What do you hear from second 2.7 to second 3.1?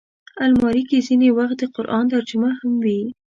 وي